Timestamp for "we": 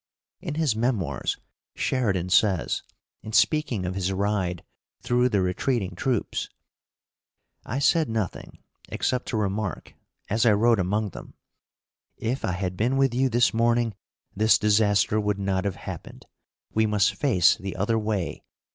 16.73-16.87